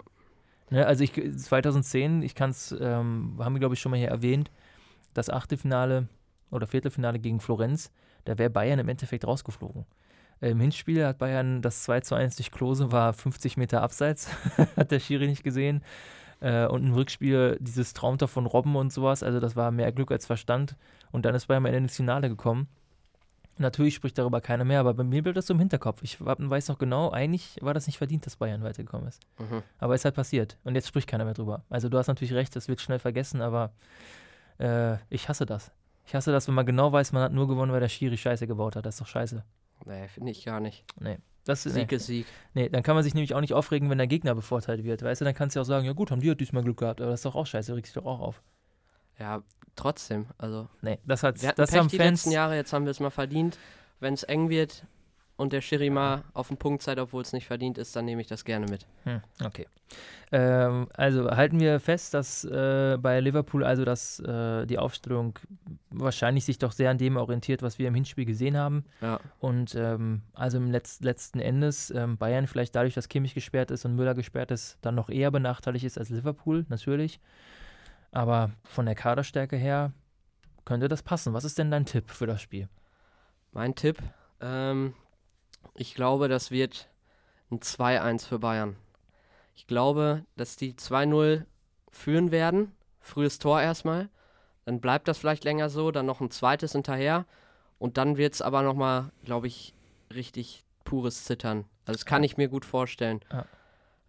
[0.69, 4.09] Ne, also ich, 2010, ich kann es, ähm, haben wir glaube ich schon mal hier
[4.09, 4.51] erwähnt,
[5.15, 6.09] das Achtelfinale
[6.51, 7.91] oder Viertelfinale gegen Florenz,
[8.27, 9.87] da wäre Bayern im Endeffekt rausgeflogen.
[10.41, 14.29] Im Hinspiel hat Bayern das 2 zu 1 durch Klose, war 50 Meter abseits,
[14.77, 15.83] hat der Schiri nicht gesehen.
[16.41, 20.11] Äh, und im Rückspiel dieses Traumtor von Robben und sowas, also das war mehr Glück
[20.11, 20.77] als Verstand.
[21.11, 22.69] Und dann ist Bayern mal ins Finale gekommen.
[23.59, 26.03] Natürlich spricht darüber keiner mehr, aber bei mir bleibt das so im Hinterkopf.
[26.03, 29.23] Ich weiß noch genau, eigentlich war das nicht verdient, dass Bayern weitergekommen ist.
[29.39, 29.63] Mhm.
[29.79, 30.59] Aber es ist halt passiert.
[30.65, 31.63] Und jetzt spricht keiner mehr drüber.
[31.71, 33.73] Also du hast natürlich recht, das wird schnell vergessen, aber
[34.59, 35.73] äh, ich hasse das.
[36.07, 38.47] Ich hasse das, wenn man genau weiß, man hat nur gewonnen, weil der Schiri Scheiße
[38.47, 38.85] gebaut hat.
[38.85, 39.43] Das ist doch scheiße.
[39.85, 40.85] Nee, finde ich gar nicht.
[40.99, 41.19] Nee.
[41.45, 41.97] Das, Sieg nee.
[41.97, 42.27] ist Sieg.
[42.55, 45.03] Nee, dann kann man sich nämlich auch nicht aufregen, wenn der Gegner bevorteilt wird.
[45.03, 47.01] Weißt du, dann kannst du auch sagen, ja gut, haben die halt diesmal Glück gehabt,
[47.01, 48.43] aber das ist doch auch scheiße, regst dich doch auch auf.
[49.19, 49.43] Ja,
[49.77, 50.69] trotzdem, also.
[50.83, 53.11] Nee, das hat das Pech haben die Fans letzten Jahre, jetzt haben wir es mal
[53.11, 53.59] verdient.
[54.01, 54.85] Wenn es eng wird,
[55.37, 58.21] und der Schiri mal auf den Punkt seid, obwohl es nicht verdient ist, dann nehme
[58.21, 58.87] ich das gerne mit.
[59.05, 59.67] Hm, okay.
[60.33, 65.39] Ähm, also halten wir fest, dass äh, bei Liverpool also dass äh, die Aufstellung
[65.91, 68.85] wahrscheinlich sich doch sehr an dem orientiert, was wir im Hinspiel gesehen haben.
[69.01, 69.21] Ja.
[69.39, 73.85] Und ähm, also im Letz letzten Endes ähm, Bayern vielleicht dadurch, dass Kimmich gesperrt ist
[73.85, 77.21] und Müller gesperrt ist, dann noch eher benachteiligt ist als Liverpool, natürlich.
[78.11, 79.93] Aber von der Kaderstärke her
[80.65, 81.35] könnte das passen.
[81.35, 82.69] Was ist denn dein Tipp für das Spiel?
[83.53, 83.99] Mein Tipp,
[84.41, 84.95] ähm,
[85.75, 86.89] ich glaube, das wird
[87.51, 88.77] ein 2-1 für Bayern.
[89.55, 91.45] Ich glaube, dass die 2-0
[91.91, 92.73] führen werden.
[93.01, 94.09] Frühes Tor erstmal.
[94.65, 97.25] Dann bleibt das vielleicht länger so, dann noch ein zweites hinterher.
[97.79, 99.75] Und dann wird es aber nochmal, glaube ich,
[100.13, 101.65] richtig pures Zittern.
[101.85, 103.21] Also das kann ich mir gut vorstellen.
[103.31, 103.45] Ja,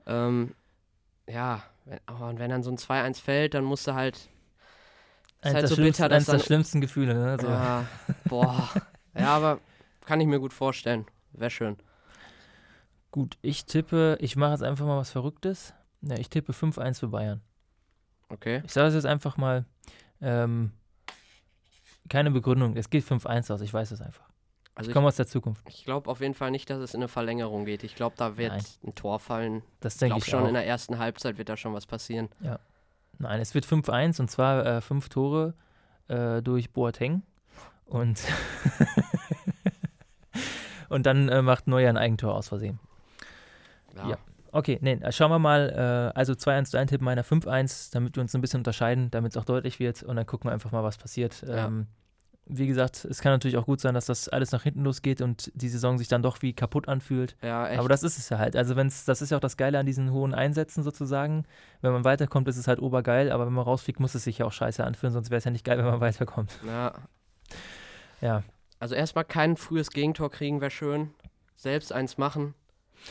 [0.08, 0.56] ähm,
[1.28, 4.30] ja wenn, oh, und wenn dann so ein 2-1 fällt, dann musst du halt.
[5.41, 7.32] Eins, halt so bitter, eins der schlimmsten Gefühle, ne?
[7.32, 7.48] Also.
[7.48, 7.86] Ja,
[8.26, 8.70] boah.
[9.13, 9.60] ja, aber
[10.06, 11.06] kann ich mir gut vorstellen.
[11.38, 11.78] Wäre schön.
[13.12, 15.73] Gut, ich tippe, ich mache jetzt einfach mal was Verrücktes.
[16.02, 17.41] Ja, ich tippe 5-1 für Bayern.
[18.30, 18.62] Okay.
[18.65, 19.65] Ich sage es jetzt einfach mal.
[20.21, 20.71] Ähm,
[22.10, 22.76] keine Begründung.
[22.76, 23.62] Es geht 5-1 aus.
[23.62, 24.28] Ich weiß es einfach.
[24.76, 25.63] Also Ich komme aus der Zukunft.
[25.69, 27.84] ich glaube auf jeden Fall nicht, dass es in eine Verlängerung geht.
[27.84, 28.63] Ich glaube, da wird Nein.
[28.86, 29.63] ein Tor fallen.
[29.80, 30.47] Das Ich denke glaube ich schon auch.
[30.47, 32.30] in der ersten Halbzeit wird da schon was passieren.
[33.19, 35.56] Nein, es wird 5-1 und zwar äh, fünf Tore
[36.08, 37.23] äh, durch Boateng.
[37.86, 38.19] Und,
[40.89, 42.80] und dann äh, macht Neuer ein Eigentor aus Versehen.
[43.95, 44.17] Ja.
[44.52, 46.12] Okay, nee, äh, schauen wir mal.
[46.15, 49.38] Äh, also 2-1 dein Tipp, meiner 5-1, damit wir uns ein bisschen unterscheiden, damit es
[49.38, 50.04] auch deutlich wird.
[50.04, 51.43] Und dann gucken wir einfach mal, was passiert.
[51.47, 51.67] Ja.
[51.67, 51.88] Ähm,
[52.50, 55.52] wie gesagt, es kann natürlich auch gut sein, dass das alles nach hinten losgeht und
[55.54, 57.36] die Saison sich dann doch wie kaputt anfühlt.
[57.41, 57.80] Ja, echt.
[57.80, 58.56] Aber das ist es ja halt.
[58.56, 61.43] Also wenn's, das ist ja auch das Geile an diesen hohen Einsätzen sozusagen.
[61.82, 64.45] Wenn man weiterkommt, ist es halt obergeil, aber wenn man rausfliegt, muss es sich ja
[64.45, 66.58] auch scheiße anfühlen, sonst wäre es ja nicht geil, wenn man weiterkommt.
[66.65, 66.93] ja.
[68.19, 68.43] Ja,
[68.79, 71.11] Also erstmal kein frühes Gegentor kriegen wäre schön.
[71.55, 72.53] Selbst eins machen.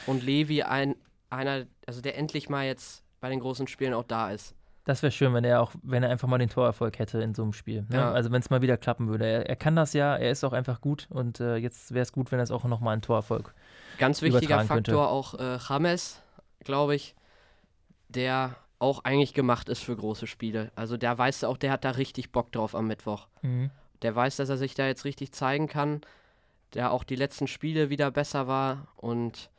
[0.07, 0.97] Und Levi ein,
[1.31, 4.55] einer, also der endlich mal jetzt bei den großen Spielen auch da ist.
[4.85, 7.43] das wäre schön, wenn er auch, wenn er einfach mal den Torerfolg hätte in so
[7.43, 7.85] einem Spiel.
[7.89, 7.97] Ne?
[7.97, 8.13] Ja.
[8.13, 9.27] Also wenn es mal wieder klappen würde.
[9.27, 12.13] Er, er kann das ja, er ist auch einfach gut und äh, jetzt wäre es
[12.13, 13.53] gut, wenn er es auch nochmal einen Torerfolg.
[13.99, 14.93] Ganz wichtiger Übertragen könnte.
[14.93, 16.23] Faktor auch äh, James,
[16.63, 17.17] glaube ich,
[18.09, 20.71] der auch eigentlich gemacht ist für große Spiele.
[20.77, 23.27] Also der weiß auch, der hat da richtig Bock drauf am Mittwoch.
[24.03, 26.01] Der weiß, dass er sich da jetzt richtig zeigen kann,
[26.75, 29.51] der auch die letzten Spiele wieder besser war und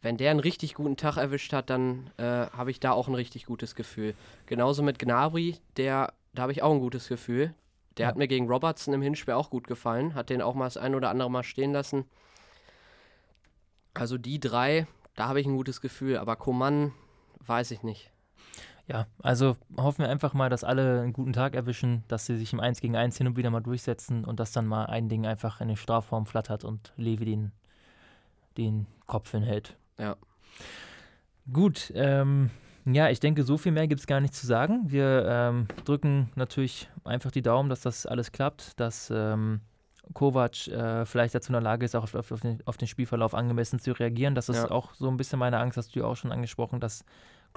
[0.00, 3.14] wenn der einen richtig guten Tag erwischt hat, dann äh, habe ich da auch ein
[3.16, 4.14] richtig gutes Gefühl.
[4.46, 7.52] Genauso mit Gnabry, der, da habe ich auch ein gutes Gefühl.
[7.96, 8.08] Der Ja.
[8.10, 10.94] hat mir gegen Robertson im Hinspiel auch gut gefallen, hat den auch mal das ein
[10.94, 12.04] oder andere Mal stehen lassen.
[13.92, 14.86] Also die drei,
[15.16, 16.92] da habe ich ein gutes Gefühl, aber Coman
[17.40, 18.12] weiß ich nicht.
[18.88, 22.54] Ja, also hoffen wir einfach mal, dass alle einen guten Tag erwischen, dass sie sich
[22.54, 25.26] im 1 gegen 1 hin und wieder mal durchsetzen und dass dann mal ein Ding
[25.26, 27.52] einfach in den Strafraum flattert und Levi den,
[28.56, 29.76] den Kopf hinhält.
[29.98, 30.16] Ja.
[31.52, 32.50] Gut, ähm,
[32.86, 34.84] ja, ich denke, so viel mehr gibt es gar nicht zu sagen.
[34.86, 39.60] Wir ähm, drücken natürlich einfach die Daumen, dass das alles klappt, dass ähm,
[40.14, 43.34] Kovac äh, vielleicht dazu in der Lage ist, auch auf, auf, den, auf den Spielverlauf
[43.34, 44.34] angemessen zu reagieren.
[44.34, 44.70] Das ist Ja.
[44.70, 47.04] auch so ein bisschen meine Angst, hast du ja auch schon angesprochen, dass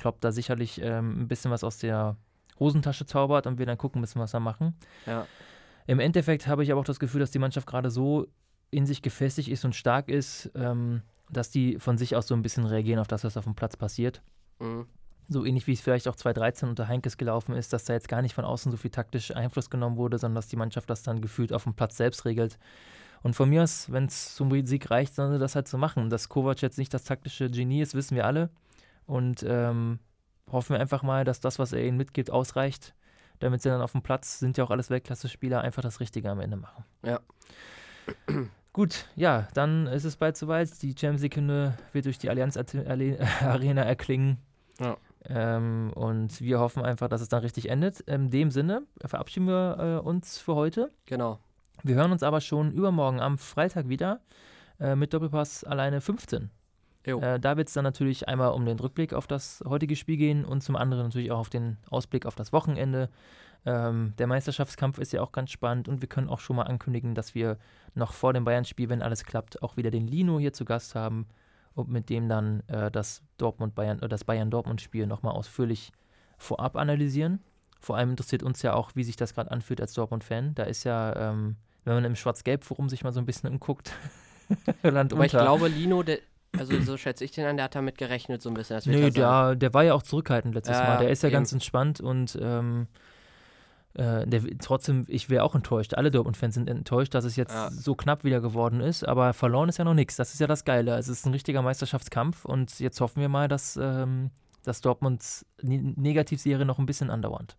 [0.02, 2.18] Klopp da sicherlich ähm, ein bisschen was aus der
[2.60, 4.76] Hosentasche zaubert und wir dann gucken müssen, was wir machen.
[5.06, 5.28] Ja.
[5.86, 8.28] Im Endeffekt habe ich aber auch das Gefühl, dass die Mannschaft gerade so
[8.72, 12.42] in sich gefestigt ist und stark ist, ähm, dass die von sich aus so ein
[12.42, 14.24] bisschen reagieren auf das, was auf dem Platz passiert.
[14.60, 14.88] Mhm.
[15.28, 18.24] So ähnlich wie es vielleicht auch 2013 unter Heinkes gelaufen ist, dass da jetzt gar
[18.24, 21.22] nicht von außen so viel taktisch Einfluss genommen wurde, sondern dass die Mannschaft das dann
[21.22, 22.58] gefühlt auf dem Platz selbst regelt.
[23.22, 26.10] Und von mir aus, wenn es zum Sieg reicht, sie das halt so machen.
[26.10, 28.50] Dass Kovac jetzt nicht das taktische Genie ist, wissen wir alle.
[29.06, 30.00] Und ähm,
[30.52, 32.94] hoffen wir einfach mal, dass das, was er ihnen mitgibt, ausreicht,
[33.40, 36.40] damit sie dann auf dem Platz, sind ja auch alles Weltklasse-Spieler, einfach das Richtige am
[36.40, 36.86] Ende machen.
[37.04, 37.20] Ja.
[38.74, 40.82] Gut, ja, dann ist es bald soweit.
[40.82, 42.58] Die Champions League-Hymne wird durch die Allianz
[43.42, 44.38] Arena erklingen.
[44.80, 44.98] Ja.
[45.26, 48.00] Ähm, und wir hoffen einfach, dass es dann richtig endet.
[48.02, 50.92] In dem Sinne verabschieden wir äh, uns für heute.
[51.06, 51.40] Genau.
[51.84, 54.22] Wir hören uns aber schon übermorgen am Freitag wieder
[54.80, 56.50] äh, mit Doppelpass alleine 15.
[57.20, 60.46] Äh, da wird es dann natürlich einmal um den Rückblick auf das heutige Spiel gehen
[60.46, 63.10] und zum anderen natürlich auch auf den Ausblick auf das Wochenende.
[63.66, 67.14] Ähm, der Meisterschaftskampf ist ja auch ganz spannend und wir können auch schon mal ankündigen,
[67.14, 67.58] dass wir
[67.94, 71.28] noch vor dem Bayern-Spiel, wenn alles klappt, auch wieder den Lino hier zu Gast haben
[71.76, 75.92] und mit dem dann äh, das Dortmund-Bayern, äh, das Bayern-Dortmund-Spiel nochmal ausführlich
[76.38, 77.40] vorab analysieren.
[77.80, 80.56] Vor allem interessiert uns ja auch, wie sich das gerade anfühlt als Dortmund-Fan.
[80.56, 83.94] Da ist ja, ähm, wenn man im Schwarz-Gelb-Forum sich mal so ein bisschen umguckt,
[84.84, 85.44] Land Aber ich unter.
[85.46, 86.20] glaube, Lino, der,
[86.58, 88.80] also so schätze ich den an, der hat damit gerechnet so ein bisschen.
[88.86, 89.14] Nö, er sagen.
[89.14, 90.98] der, der war ja auch zurückhaltend letztes Ja, Mal.
[91.00, 91.34] Der ist ja eben.
[91.36, 92.88] ganz entspannt und ähm,
[93.94, 95.94] äh, der, trotzdem, ich wäre auch enttäuscht.
[95.96, 97.70] Alle Dortmund-Fans sind enttäuscht, dass es jetzt Ja.
[97.72, 99.06] so knapp wieder geworden ist.
[99.08, 100.16] Aber verloren ist ja noch nichts.
[100.16, 100.96] Das ist ja das Geile.
[100.98, 104.32] Es ist ein richtiger Meisterschaftskampf und jetzt hoffen wir mal, dass, ähm,
[104.64, 107.58] dass Dortmunds Ne- Negativserie noch ein bisschen andauert.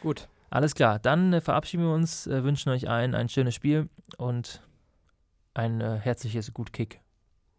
[0.00, 0.28] Gut.
[0.50, 3.88] Alles klar, dann äh, verabschieden wir uns, äh, wünschen euch allen ein schönes Spiel
[4.18, 4.60] und
[5.54, 7.00] ein äh, herzliches Gut Kick.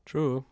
[0.05, 0.45] True.